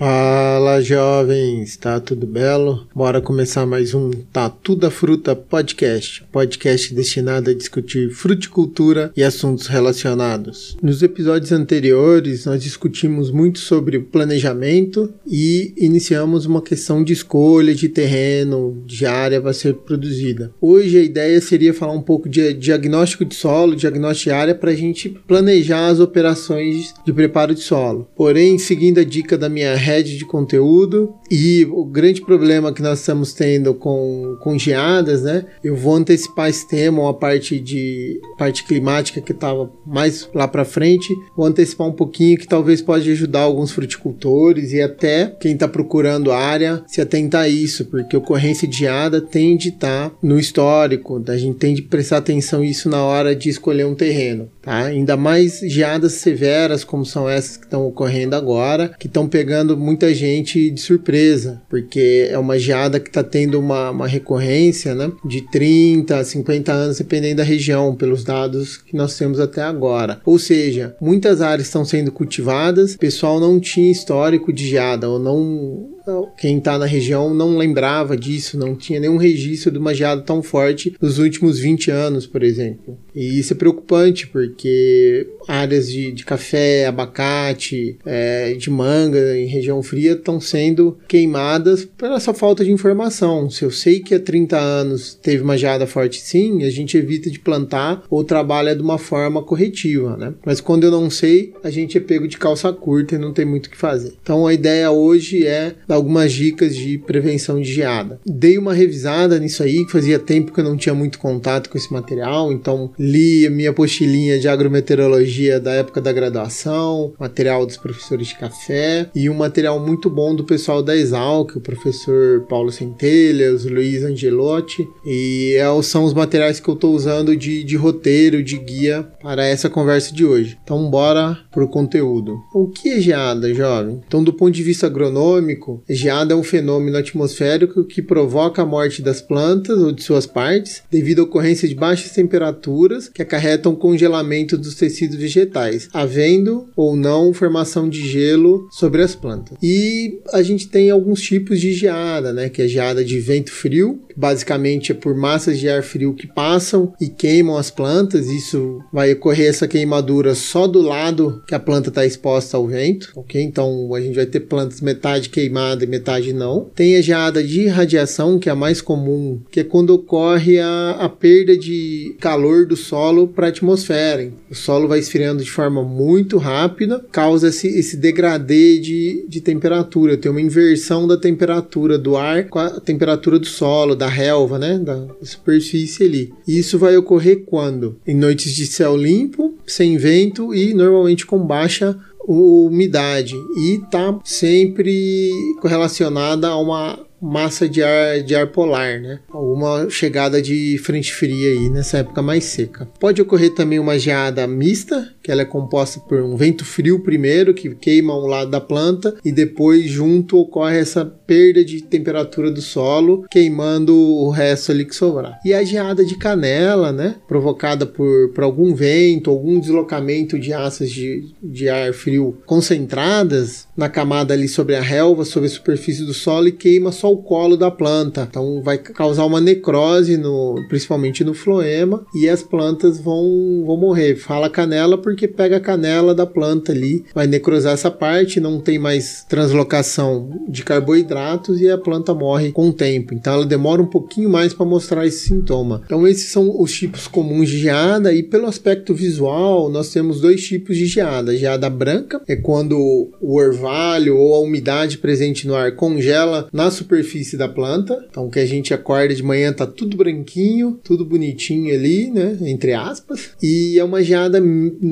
[0.00, 2.86] Fala jovens, tá tudo belo?
[2.94, 9.66] Bora começar mais um Tatu da Fruta Podcast, podcast destinado a discutir fruticultura e assuntos
[9.66, 10.74] relacionados.
[10.82, 17.90] Nos episódios anteriores, nós discutimos muito sobre planejamento e iniciamos uma questão de escolha de
[17.90, 20.50] terreno, de área vai ser produzida.
[20.62, 24.70] Hoje a ideia seria falar um pouco de diagnóstico de solo, diagnóstico de área para
[24.70, 28.08] a gente planejar as operações de preparo de solo.
[28.16, 33.00] Porém, seguindo a dica da minha head de conteúdo e o grande problema que nós
[33.00, 35.44] estamos tendo com, com geadas, né?
[35.62, 40.64] Eu vou antecipar esse tema, a parte de parte climática que estava mais lá para
[40.64, 45.68] frente, vou antecipar um pouquinho que talvez pode ajudar alguns fruticultores e até quem está
[45.68, 50.38] procurando área se atentar a isso, porque ocorrência de geada tende a estar tá no
[50.38, 54.84] histórico, a gente tem de prestar atenção isso na hora de escolher um terreno, tá?
[54.84, 60.14] Ainda mais geadas severas como são essas que estão ocorrendo agora, que estão pegando muita
[60.14, 65.42] gente de surpresa, porque é uma geada que está tendo uma, uma recorrência né, de
[65.50, 70.20] 30 a 50 anos, dependendo da região, pelos dados que nós temos até agora.
[70.24, 75.18] Ou seja, muitas áreas estão sendo cultivadas, o pessoal não tinha histórico de geada, ou
[75.18, 75.90] não
[76.36, 80.42] quem está na região não lembrava disso, não tinha nenhum registro de uma geada tão
[80.42, 82.98] forte nos últimos 20 anos, por exemplo.
[83.14, 89.82] E isso é preocupante porque áreas de, de café, abacate, é, de manga em região
[89.82, 93.48] fria estão sendo queimadas pela essa falta de informação.
[93.50, 97.30] Se eu sei que há 30 anos teve uma geada forte sim, a gente evita
[97.30, 100.34] de plantar ou trabalha de uma forma corretiva, né?
[100.44, 103.44] Mas quando eu não sei, a gente é pego de calça curta e não tem
[103.44, 104.14] muito o que fazer.
[104.22, 108.20] Então a ideia hoje é dar algumas dicas de prevenção de geada.
[108.24, 111.78] Dei uma revisada nisso aí, que fazia tempo que eu não tinha muito contato com
[111.78, 118.28] esse material, então li minha apostilinha de agrometeorologia da época da graduação, material dos professores
[118.28, 123.64] de café e um material muito bom do pessoal da Exalc, o professor Paulo Centelhas,
[123.64, 128.58] Luiz Angelotti, e é são os materiais que eu estou usando de, de roteiro, de
[128.58, 130.58] guia para essa conversa de hoje.
[130.62, 132.38] Então, bora pro conteúdo.
[132.52, 134.02] O que é geada, jovem?
[134.06, 139.00] Então, do ponto de vista agronômico, geada é um fenômeno atmosférico que provoca a morte
[139.00, 144.56] das plantas ou de suas partes devido à ocorrência de baixas temperaturas que acarretam congelamento
[144.56, 149.56] dos tecidos vegetais, havendo ou não formação de gelo sobre as plantas.
[149.62, 154.00] E a gente tem alguns tipos de geada, né, que é geada de vento frio,
[154.16, 158.26] basicamente é por massas de ar frio que passam e queimam as plantas.
[158.28, 163.12] Isso vai ocorrer essa queimadura só do lado que a planta está exposta ao vento,
[163.16, 163.40] ok?
[163.40, 166.70] Então a gente vai ter plantas metade queimada e metade não.
[166.74, 170.90] Tem a geada de radiação, que é a mais comum, que é quando ocorre a,
[171.00, 174.32] a perda de calor do solo para a atmosfera.
[174.50, 180.16] O solo vai esfriando de forma muito rápida, causa esse, esse degradê de, de temperatura.
[180.16, 184.78] Tem uma inversão da temperatura do ar com a temperatura do solo, da relva, né?
[184.78, 186.32] Da superfície ali.
[186.46, 187.96] E isso vai ocorrer quando?
[188.06, 191.96] Em noites de céu limpo, sem vento e normalmente com baixa
[192.26, 195.30] umidade e está sempre
[195.60, 199.20] correlacionada a uma massa de ar, de ar polar, né?
[199.30, 202.88] Alguma chegada de frente fria aí nessa época mais seca.
[202.98, 207.54] Pode ocorrer também uma geada mista, que ela é composta por um vento frio primeiro,
[207.54, 212.60] que queima um lado da planta, e depois junto ocorre essa perda de temperatura do
[212.60, 215.38] solo, queimando o resto ali que sobrar.
[215.44, 217.14] E a geada de canela, né?
[217.28, 223.88] Provocada por, por algum vento, algum deslocamento de assas de, de ar frio concentradas na
[223.88, 227.56] camada ali sobre a relva, sobre a superfície do solo e queima só o colo
[227.56, 228.26] da planta.
[228.28, 234.16] Então vai causar uma necrose, no, principalmente no floema, e as plantas vão, vão morrer.
[234.16, 238.78] Fala canela porque pega a canela da planta ali, vai necrosar essa parte, não tem
[238.78, 243.14] mais translocação de carboidratos e a planta morre com o tempo.
[243.14, 245.82] Então ela demora um pouquinho mais para mostrar esse sintoma.
[245.84, 250.42] Então esses são os tipos comuns de geada e pelo aspecto visual nós temos dois
[250.46, 251.36] tipos de geada.
[251.36, 252.78] Geada branca é quando
[253.20, 258.04] o orvalho ou a umidade presente no ar congela na superfície da planta.
[258.10, 262.36] Então, que a gente acorda de manhã tá tudo branquinho, tudo bonitinho ali, né?
[262.42, 263.30] Entre aspas.
[263.42, 264.40] E é uma geada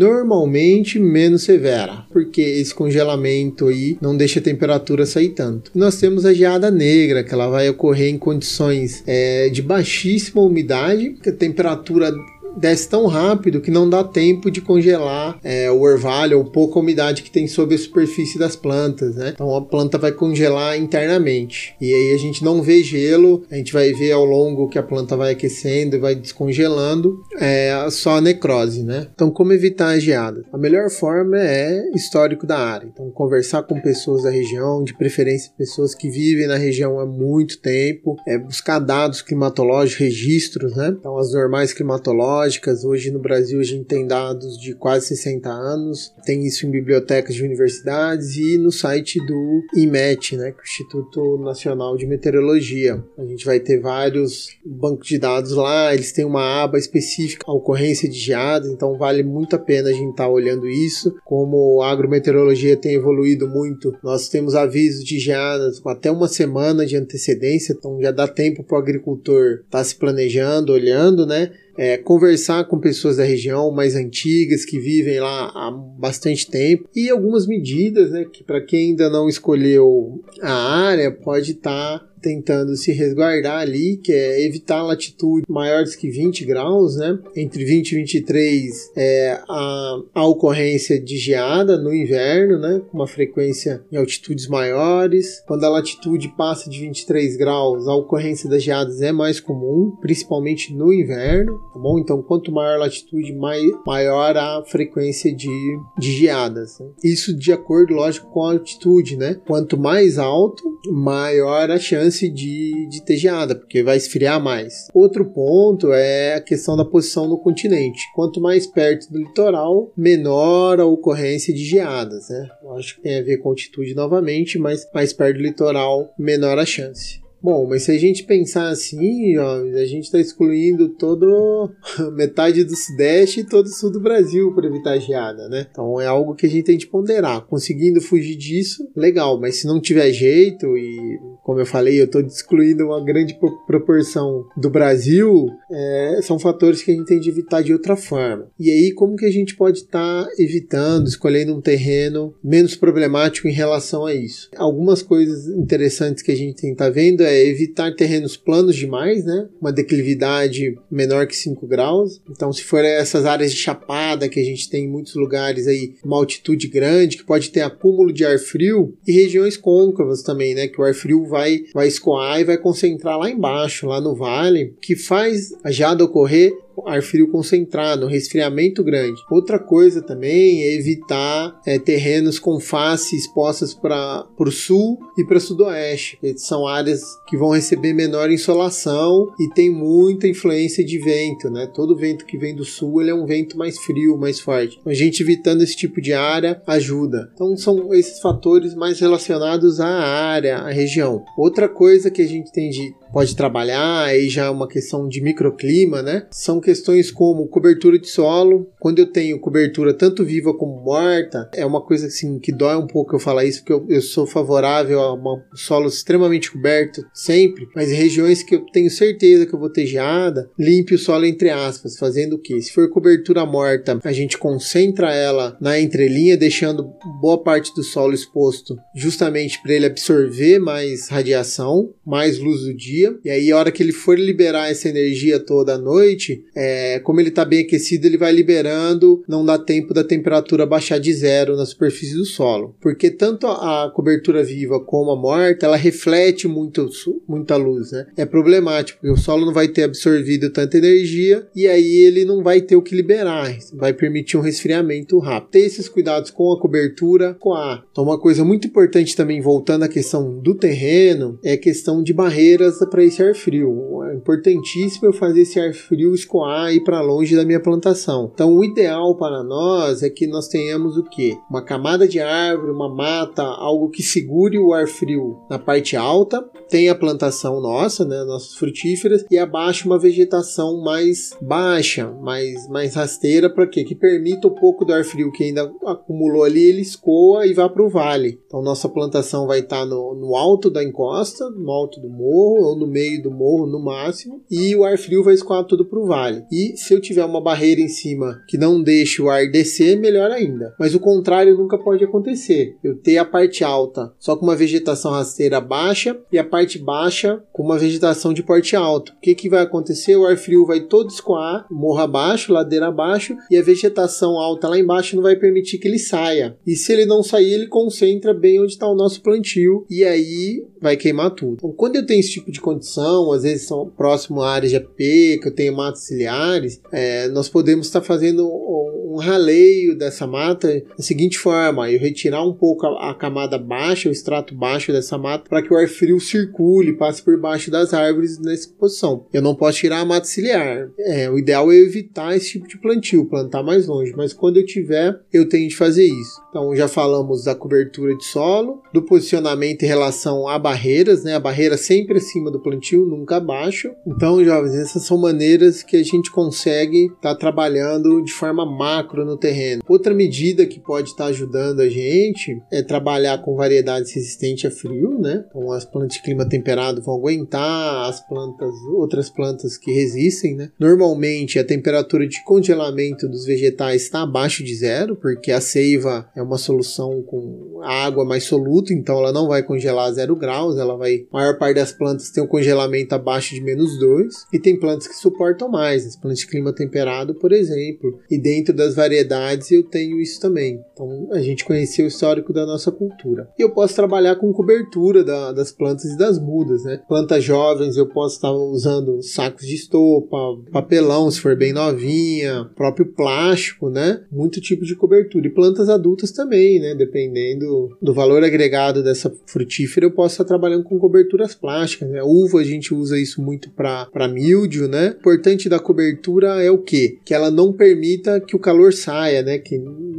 [0.08, 5.70] normalmente menos severa, porque esse congelamento aí não deixa a temperatura sair tanto.
[5.74, 11.14] nós temos a geada negra, que ela vai ocorrer em condições é, de baixíssima umidade,
[11.38, 12.12] temperatura
[12.56, 17.22] desce tão rápido que não dá tempo de congelar é, o orvalho ou pouca umidade
[17.22, 19.32] que tem sobre a superfície das plantas, né?
[19.34, 21.74] Então a planta vai congelar internamente.
[21.80, 24.82] E aí a gente não vê gelo, a gente vai ver ao longo que a
[24.82, 29.08] planta vai aquecendo e vai descongelando, é só a necrose, né?
[29.14, 30.44] Então como evitar a geada?
[30.52, 32.88] A melhor forma é histórico da área.
[32.92, 37.58] Então conversar com pessoas da região, de preferência pessoas que vivem na região há muito
[37.58, 40.94] tempo, é buscar dados climatológicos, registros, né?
[40.98, 42.47] Então as normais climatológicas,
[42.84, 47.34] hoje no Brasil a gente tem dados de quase 60 anos, tem isso em bibliotecas
[47.34, 53.02] de universidades e no site do IMET, né, é Instituto Nacional de Meteorologia.
[53.16, 57.52] A gente vai ter vários bancos de dados lá, eles têm uma aba específica à
[57.52, 61.16] ocorrência de geadas, então vale muito a pena a gente estar tá olhando isso.
[61.24, 66.86] Como a agrometeorologia tem evoluído muito, nós temos avisos de geadas com até uma semana
[66.86, 71.50] de antecedência, então já dá tempo para o agricultor estar tá se planejando, olhando, né?
[71.78, 77.08] É, conversar com pessoas da região mais antigas que vivem lá há bastante tempo e
[77.08, 82.76] algumas medidas, né, que para quem ainda não escolheu a área pode estar tá tentando
[82.76, 87.18] se resguardar ali, que é evitar latitude maiores que 20 graus, né?
[87.36, 92.82] Entre 20 e 23 é a, a ocorrência de geada no inverno, né?
[92.90, 95.42] Com uma frequência em altitudes maiores.
[95.46, 100.74] Quando a latitude passa de 23 graus, a ocorrência das geadas é mais comum, principalmente
[100.74, 101.98] no inverno, tá bom?
[101.98, 106.78] Então, quanto maior a latitude, mai, maior a frequência de, de geadas.
[106.78, 106.86] Né?
[107.02, 109.40] Isso de acordo, lógico, com a altitude, né?
[109.46, 114.88] Quanto mais alto, maior a chance chance de, de ter geada, porque vai esfriar mais.
[114.92, 118.00] Outro ponto é a questão da posição no continente.
[118.14, 122.48] Quanto mais perto do litoral, menor a ocorrência de geadas, né?
[122.62, 126.58] Eu acho que tem a ver com altitude novamente, mas mais perto do litoral, menor
[126.58, 127.20] a chance.
[127.42, 131.70] Bom, mas se a gente pensar assim, ó, a gente está excluindo todo
[132.14, 135.66] metade do sudeste e todo o sul do Brasil para evitar geada, né?
[135.70, 137.46] Então é algo que a gente tem de ponderar.
[137.46, 141.18] Conseguindo fugir disso, legal, mas se não tiver jeito e
[141.48, 143.34] como eu falei, eu estou excluindo uma grande
[143.66, 148.50] proporção do Brasil, é, são fatores que a gente tem de evitar de outra forma.
[148.60, 153.48] E aí, como que a gente pode estar tá evitando, escolhendo um terreno menos problemático
[153.48, 154.50] em relação a isso?
[154.56, 159.48] Algumas coisas interessantes que a gente tem tá vendo é evitar terrenos planos demais, né?
[159.60, 162.20] Uma declividade menor que 5 graus.
[162.30, 165.94] Então, se for essas áreas de chapada que a gente tem em muitos lugares aí,
[166.04, 170.68] uma altitude grande, que pode ter acúmulo de ar frio, e regiões côncavas também, né?
[170.68, 174.74] Que o ar frio vai, vai escoar e vai concentrar lá embaixo, lá no vale,
[174.80, 176.52] que faz a geada ocorrer
[176.86, 179.20] ar frio concentrado, resfriamento grande.
[179.30, 185.38] Outra coisa também é evitar é, terrenos com face expostas para o sul e para
[185.38, 186.18] o sudoeste.
[186.36, 191.66] São áreas que vão receber menor insolação e tem muita influência de vento, né?
[191.66, 194.78] Todo vento que vem do sul ele é um vento mais frio, mais forte.
[194.84, 197.30] A gente evitando esse tipo de área ajuda.
[197.34, 201.24] Então são esses fatores mais relacionados à área, à região.
[201.36, 205.20] Outra coisa que a gente tem de pode trabalhar, aí já é uma questão de
[205.20, 206.26] microclima, né?
[206.30, 208.70] São questões como cobertura de solo.
[208.78, 212.86] Quando eu tenho cobertura tanto viva como morta, é uma coisa assim que dói um
[212.86, 217.66] pouco eu falar isso, porque eu, eu sou favorável a um solo extremamente coberto sempre,
[217.74, 221.48] mas regiões que eu tenho certeza que eu vou ter geada, limpe o solo entre
[221.48, 222.60] aspas, fazendo o que?
[222.60, 228.12] Se for cobertura morta, a gente concentra ela na entrelinha, deixando boa parte do solo
[228.12, 233.56] exposto, justamente para ele absorver mais radiação, mais luz do dia dia, e aí a
[233.56, 237.60] hora que ele for liberar essa energia toda à noite, é, como ele está bem
[237.60, 242.24] aquecido, ele vai liberando, não dá tempo da temperatura baixar de zero na superfície do
[242.24, 242.74] solo.
[242.80, 246.88] Porque tanto a cobertura viva como a morta, ela reflete muito,
[247.28, 248.08] muita luz, né?
[248.16, 252.42] É problemático, porque o solo não vai ter absorvido tanta energia e aí ele não
[252.42, 255.50] vai ter o que liberar, vai permitir um resfriamento rápido.
[255.50, 257.84] Ter esses cuidados com a cobertura, com a.
[257.92, 262.12] Então, uma coisa muito importante também, voltando à questão do terreno, é a questão de
[262.12, 264.02] barreiras para esse ar frio.
[264.10, 268.30] É importantíssimo eu fazer esse ar frio escoar ir para longe da minha plantação.
[268.32, 271.38] Então, o ideal para nós é que nós tenhamos o que?
[271.48, 276.42] Uma camada de árvore, uma mata, algo que segure o ar frio na parte alta.
[276.68, 282.94] Tem a plantação nossa, né, nossas frutíferas, e abaixo uma vegetação mais baixa, mais, mais
[282.94, 283.84] rasteira, para quê?
[283.84, 287.68] Que permita um pouco do ar frio que ainda acumulou ali, ele escoa e vá
[287.68, 288.40] para o vale.
[288.46, 292.66] Então, nossa plantação vai estar tá no, no alto da encosta, no alto do morro,
[292.66, 295.98] ou no meio do morro no máximo, e o ar frio vai escoar tudo para
[295.98, 296.27] o vale.
[296.28, 296.44] Vale.
[296.50, 300.30] E se eu tiver uma barreira em cima que não deixe o ar descer, melhor
[300.30, 300.74] ainda.
[300.78, 302.76] Mas o contrário nunca pode acontecer.
[302.82, 307.42] Eu ter a parte alta só com uma vegetação rasteira baixa e a parte baixa
[307.52, 309.12] com uma vegetação de porte alto.
[309.12, 310.16] O que, que vai acontecer?
[310.16, 314.78] O ar frio vai todo escoar, morro abaixo, ladeira abaixo, e a vegetação alta lá
[314.78, 316.56] embaixo não vai permitir que ele saia.
[316.66, 320.64] E se ele não sair, ele concentra bem onde está o nosso plantio e aí
[320.80, 321.54] vai queimar tudo.
[321.54, 324.76] Então, quando eu tenho esse tipo de condição, às vezes são próximo a áreas de
[324.76, 330.82] AP, que eu tenho matos ciliares, é, nós podemos estar fazendo um raleio dessa mata
[330.96, 335.16] da seguinte forma: eu retirar um pouco a, a camada baixa, o extrato baixo dessa
[335.16, 339.26] mata, para que o ar frio circule, passe por baixo das árvores nessa posição.
[339.32, 340.88] Eu não posso tirar a mata ciliar.
[340.98, 344.66] É, o ideal é evitar esse tipo de plantio, plantar mais longe, mas quando eu
[344.66, 346.40] tiver, eu tenho de fazer isso.
[346.50, 351.34] Então já falamos da cobertura de solo, do posicionamento em relação a barreiras, né?
[351.34, 353.90] A barreira sempre acima do plantio, nunca abaixo.
[354.06, 359.24] Então, jovens, essas são maneiras que a gente consegue estar tá trabalhando de forma macro
[359.24, 359.82] no terreno.
[359.88, 364.74] Outra medida que pode estar tá ajudando a gente é trabalhar com variedades resistentes a
[364.74, 365.44] frio, né?
[365.48, 370.70] Então, as plantas de clima temperado vão aguentar as plantas, outras plantas que resistem, né?
[370.78, 376.42] Normalmente, a temperatura de congelamento dos vegetais está abaixo de zero, porque a seiva é
[376.42, 380.96] uma solução com água mais soluta, então ela não vai congelar a zero graus, ela
[380.96, 381.26] vai.
[381.32, 385.06] A maior parte das plantas tem um congelamento abaixo de menos 2, e tem plantas
[385.06, 388.18] que suportam mais, as plantas de clima temperado, por exemplo.
[388.30, 390.80] E dentro das variedades eu tenho isso também.
[390.92, 393.48] Então a gente conheceu o histórico da nossa cultura.
[393.58, 397.00] E eu posso trabalhar com cobertura da, das plantas e das mudas, né?
[397.08, 400.36] Plantas jovens eu posso estar usando sacos de estopa,
[400.72, 404.22] papelão se for bem novinha, próprio plástico, né?
[404.30, 405.46] Muito tipo de cobertura.
[405.46, 406.94] E plantas adultas também, né?
[406.94, 407.67] Dependendo
[408.00, 412.08] do valor agregado dessa frutífera, eu posso estar trabalhando com coberturas plásticas.
[412.08, 412.22] Né?
[412.22, 415.14] Uva a gente usa isso muito para mildio, né?
[415.16, 417.18] O importante da cobertura é o quê?
[417.24, 419.58] Que ela não permita que o calor saia, né?
[419.58, 419.78] Que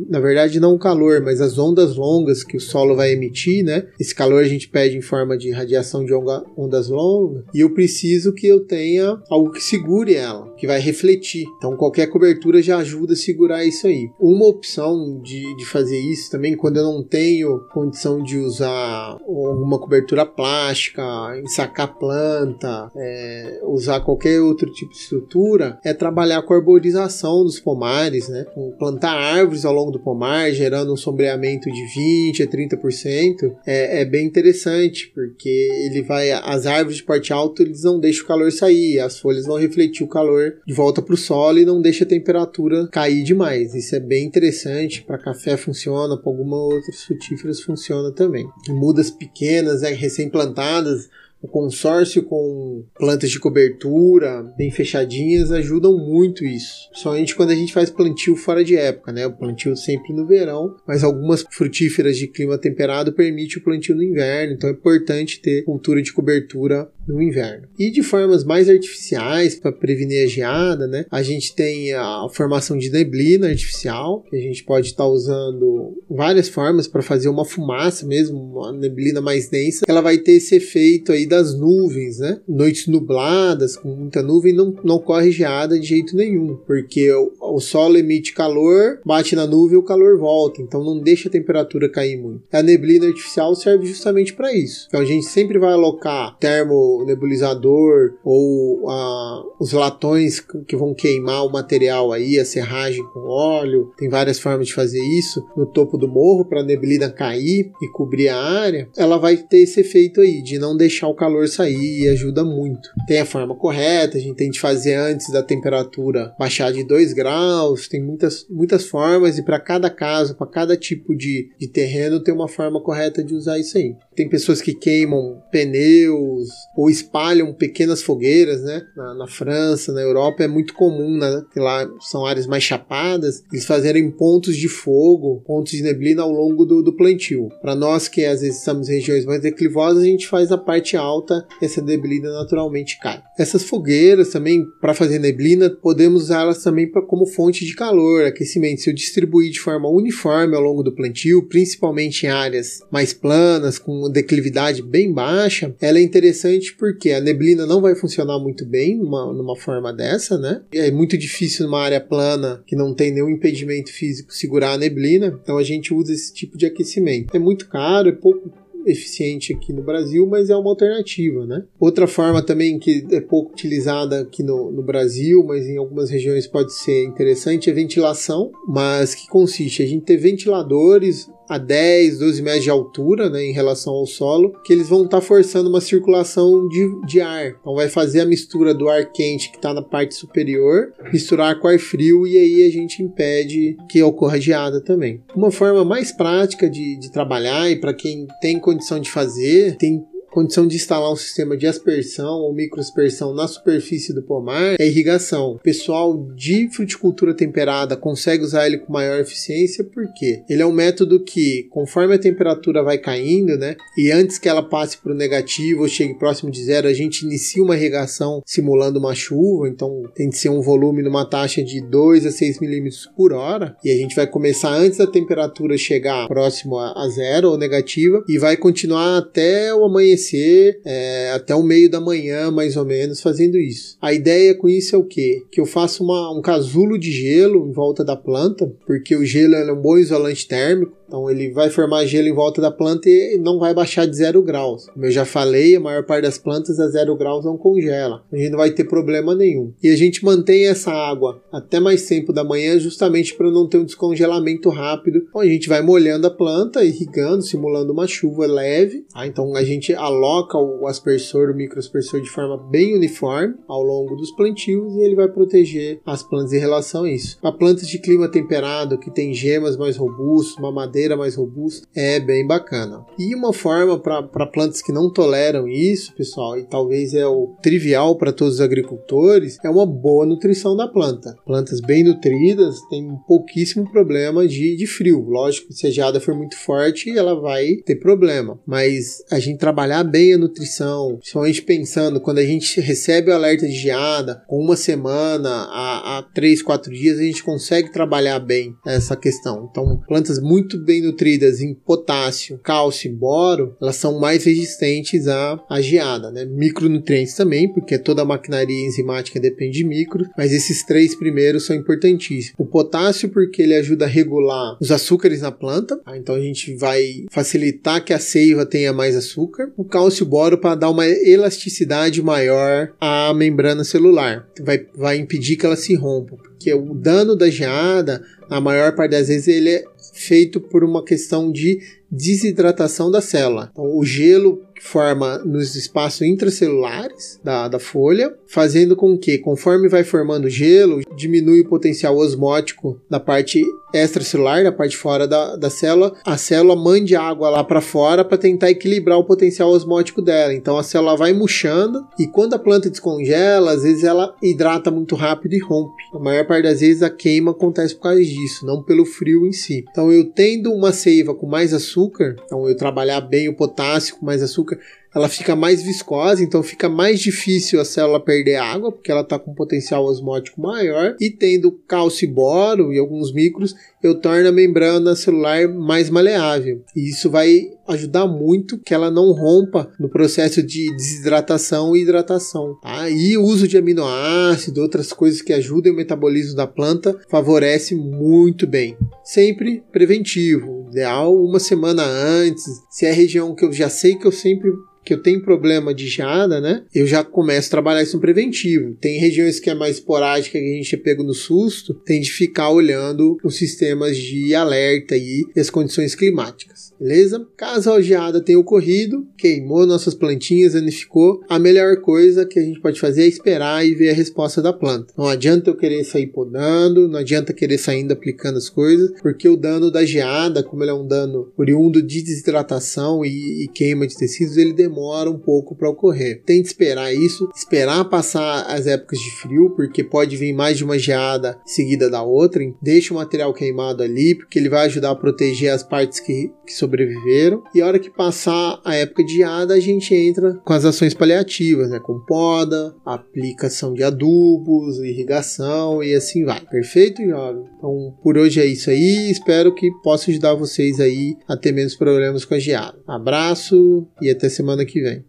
[0.10, 3.88] na verdade não o calor, mas as ondas longas que o solo vai emitir, né?
[4.00, 8.34] Esse calor a gente pede em forma de radiação de ondas longas e eu preciso
[8.34, 11.46] que eu tenha algo que segure ela, que vai refletir.
[11.58, 14.10] Então qualquer cobertura já ajuda a segurar isso aí.
[14.20, 17.39] Uma opção de, de fazer isso também quando eu não tenho
[17.72, 21.04] condição de usar alguma cobertura plástica,
[21.40, 27.60] ensacar planta, é, usar qualquer outro tipo de estrutura, é trabalhar com a arborização dos
[27.60, 28.46] pomares, né?
[28.78, 34.06] Plantar árvores ao longo do pomar, gerando um sombreamento de 20 a 30%, é, é
[34.06, 35.50] bem interessante, porque
[35.86, 36.32] ele vai.
[36.32, 40.04] As árvores de porte alto eles não deixam o calor sair, as folhas vão refletir
[40.04, 43.74] o calor de volta para o solo e não deixa a temperatura cair demais.
[43.74, 45.04] Isso é bem interessante.
[45.04, 48.48] Para café funciona, para algumas outras frutíferas funciona também.
[48.70, 51.10] mudas pequenas, né, recém-plantadas,
[51.42, 56.90] o consórcio com plantas de cobertura bem fechadinhas ajudam muito isso.
[56.94, 59.26] Somente quando a gente faz plantio fora de época, né?
[59.26, 64.04] O plantio sempre no verão, mas algumas frutíferas de clima temperado permite o plantio no
[64.04, 67.68] inverno, então é importante ter cultura de cobertura no inverno.
[67.78, 71.06] E de formas mais artificiais para prevenir a geada, né?
[71.10, 75.98] A gente tem a formação de neblina artificial, que a gente pode estar tá usando
[76.10, 79.86] várias formas para fazer uma fumaça mesmo, uma neblina mais densa.
[79.88, 82.40] Ela vai ter esse efeito aí das nuvens, né?
[82.48, 87.60] Noites nubladas, com muita nuvem, não, não ocorre geada de jeito nenhum, porque o, o
[87.60, 91.90] solo emite calor, bate na nuvem e o calor volta, então não deixa a temperatura
[91.90, 92.44] cair muito.
[92.52, 94.86] A neblina artificial serve justamente para isso.
[94.88, 100.94] Então a gente sempre vai alocar termo o nebulizador ou a, os latões que vão
[100.94, 103.92] queimar o material aí, a serragem com óleo.
[103.98, 107.88] Tem várias formas de fazer isso no topo do morro para a neblina cair e
[107.92, 108.90] cobrir a área.
[108.98, 112.90] Ela vai ter esse efeito aí de não deixar o calor sair e ajuda muito.
[113.08, 117.14] Tem a forma correta, a gente tem de fazer antes da temperatura baixar de 2
[117.14, 117.88] graus.
[117.88, 122.34] Tem muitas, muitas formas e para cada caso, para cada tipo de, de terreno, tem
[122.34, 123.96] uma forma correta de usar isso aí.
[124.16, 128.82] Tem pessoas que queimam pneus ou espalham pequenas fogueiras, né?
[128.96, 131.44] Na, na França, na Europa é muito comum, né?
[131.54, 136.32] Que lá são áreas mais chapadas, eles fazerem pontos de fogo, pontos de neblina ao
[136.32, 137.50] longo do, do plantio.
[137.62, 140.98] Para nós que às vezes estamos em regiões mais declivosas, a gente faz a parte
[140.98, 143.22] alta, essa neblina naturalmente cai.
[143.38, 148.82] Essas fogueiras também, para fazer neblina, podemos usá-las também pra, como fonte de calor, aquecimento.
[148.82, 153.80] Se eu distribuir de forma uniforme ao longo do plantio, principalmente em áreas mais planas,
[153.80, 158.98] com declividade bem baixa, ela é interessante porque a neblina não vai funcionar muito bem
[158.98, 160.62] numa, numa forma dessa, né?
[160.72, 165.40] É muito difícil numa área plana que não tem nenhum impedimento físico segurar a neblina,
[165.42, 167.36] então a gente usa esse tipo de aquecimento.
[167.36, 168.52] É muito caro, é pouco
[168.86, 171.64] eficiente aqui no Brasil, mas é uma alternativa, né?
[171.80, 176.48] Outra forma também que é pouco utilizada aqui no, no Brasil, mas em algumas regiões
[176.48, 182.42] pode ser interessante, é ventilação, mas que consiste a gente ter ventiladores a 10, 12
[182.44, 185.82] metros de altura né, em relação ao solo, que eles vão estar tá forçando uma
[185.82, 187.56] circulação de, de ar.
[187.60, 191.68] Então vai fazer a mistura do ar quente que está na parte superior, misturar com
[191.68, 195.24] ar frio e aí a gente impede que ocorra geada também.
[195.36, 200.06] Uma forma mais prática de, de trabalhar e para quem tem condição de fazer, tem
[200.30, 205.54] condição de instalar um sistema de aspersão ou microaspersão na superfície do pomar é irrigação.
[205.54, 210.72] O pessoal de fruticultura temperada consegue usar ele com maior eficiência porque ele é um
[210.72, 215.16] método que, conforme a temperatura vai caindo, né, e antes que ela passe para o
[215.16, 220.04] negativo ou chegue próximo de zero, a gente inicia uma irrigação simulando uma chuva, então
[220.14, 223.92] tem que ser um volume numa taxa de 2 a 6 milímetros por hora, e
[223.92, 228.56] a gente vai começar antes da temperatura chegar próximo a zero ou negativa e vai
[228.56, 233.58] continuar até o amanhecer amanhecer é, até o meio da manhã, mais ou menos, fazendo
[233.58, 233.98] isso.
[234.02, 235.44] A ideia com isso é o quê?
[235.52, 239.56] Que eu faça uma, um casulo de gelo em volta da planta, porque o gelo
[239.56, 243.40] é um bom isolante térmico, então ele vai formar gelo em volta da planta e
[243.42, 244.88] não vai baixar de zero graus.
[244.94, 248.24] Como eu já falei, a maior parte das plantas a zero graus não congela.
[248.32, 249.74] A gente não vai ter problema nenhum.
[249.82, 253.80] E a gente mantém essa água até mais tempo da manhã justamente para não ter
[253.80, 255.24] um descongelamento rápido.
[255.28, 259.04] Então a gente vai molhando a planta, irrigando, simulando uma chuva leve.
[259.16, 264.16] Ah, então a gente aloca o aspersor, o microaspersor de forma bem uniforme ao longo
[264.16, 267.40] dos plantios e ele vai proteger as plantas em relação a isso.
[267.42, 271.88] Para plantas de clima temperado que tem gemas mais robustas, uma madeira madeira mais robusta,
[271.96, 273.06] é bem bacana.
[273.18, 278.18] E uma forma para plantas que não toleram isso, pessoal, e talvez é o trivial
[278.18, 281.36] para todos os agricultores, é uma boa nutrição da planta.
[281.46, 285.22] Plantas bem nutridas têm pouquíssimo problema de, de frio.
[285.22, 288.60] Lógico, se a geada for muito forte, ela vai ter problema.
[288.66, 293.66] Mas a gente trabalhar bem a nutrição, principalmente pensando quando a gente recebe o alerta
[293.66, 298.74] de geada, com uma semana a, a três, quatro dias, a gente consegue trabalhar bem
[298.86, 299.68] essa questão.
[299.70, 305.64] Então, plantas muito bem nutridas em potássio, cálcio e boro, elas são mais resistentes à,
[305.70, 306.46] à geada, né?
[306.46, 311.76] Micronutrientes também, porque toda a maquinaria enzimática depende de micro, mas esses três primeiros são
[311.76, 312.56] importantíssimos.
[312.58, 316.18] O potássio, porque ele ajuda a regular os açúcares na planta, tá?
[316.18, 319.72] então a gente vai facilitar que a seiva tenha mais açúcar.
[319.78, 325.56] O cálcio e boro para dar uma elasticidade maior à membrana celular, vai, vai impedir
[325.56, 329.70] que ela se rompa, porque o dano da geada, a maior parte das vezes, ele
[329.70, 333.70] é feito por uma questão de desidratação da célula.
[333.72, 340.04] Então, o gelo forma nos espaços intracelulares da, da folha, fazendo com que, conforme vai
[340.04, 343.62] formando gelo, diminui o potencial osmótico da parte
[343.94, 348.38] extracelular, da parte fora da, da célula, a célula mande água lá para fora para
[348.38, 350.54] tentar equilibrar o potencial osmótico dela.
[350.54, 355.16] Então a célula vai murchando e quando a planta descongela, às vezes ela hidrata muito
[355.16, 356.04] rápido e rompe.
[356.14, 359.52] A maior parte das vezes a queima acontece por causa disso, não pelo frio em
[359.52, 359.84] si.
[359.90, 364.26] Então eu tendo uma seiva com mais açúcar, então eu trabalhar bem o potássio com
[364.26, 364.69] mais açúcar,
[365.14, 369.40] ela fica mais viscosa, então fica mais difícil a célula perder água, porque ela está
[369.40, 374.52] com potencial osmótico maior, e tendo cálcio e boro e alguns micros, eu torno a
[374.52, 376.84] membrana celular mais maleável.
[376.96, 382.78] E isso vai ajudar muito que ela não rompa no processo de desidratação e hidratação.
[382.82, 383.10] Tá?
[383.10, 388.68] E o uso de aminoácidos, outras coisas que ajudam o metabolismo da planta, favorece muito
[388.68, 388.96] bem.
[389.24, 392.84] Sempre preventivo, ideal uma semana antes.
[392.90, 394.72] Se é região que eu já sei que eu sempre
[395.10, 396.84] que eu tenho problema de geada, né?
[396.94, 398.96] Eu já começo a trabalhar isso no preventivo.
[399.02, 402.32] Tem regiões que é mais esporádica, que a gente é pego no susto, tem de
[402.32, 407.44] ficar olhando os sistemas de alerta e as condições climáticas, beleza?
[407.58, 412.80] Caso a geada tenha ocorrido, queimou nossas plantinhas, danificou, a melhor coisa que a gente
[412.80, 415.12] pode fazer é esperar e ver a resposta da planta.
[415.18, 419.58] Não adianta eu querer sair podando, não adianta querer sair aplicando as coisas, porque o
[419.58, 424.16] dano da geada, como ele é um dano oriundo de desidratação e, e queima de
[424.16, 426.42] tecidos, ele demora um pouco para ocorrer.
[426.46, 430.84] Tem que esperar isso, esperar passar as épocas de frio, porque pode vir mais de
[430.84, 432.60] uma geada seguida da outra.
[432.82, 436.74] Deixa o material queimado ali, porque ele vai ajudar a proteger as partes que, que
[436.74, 437.64] sobreviveram.
[437.74, 441.14] E a hora que passar a época de geada, a gente entra com as ações
[441.14, 442.00] paliativas, né?
[442.00, 446.62] Com poda, aplicação de adubos, irrigação e assim vai.
[446.62, 447.64] Perfeito, jovem?
[447.78, 449.30] Então, por hoje é isso aí.
[449.30, 452.98] Espero que possa ajudar vocês aí a ter menos problemas com a geada.
[453.08, 455.26] Abraço e até semana semana que vem.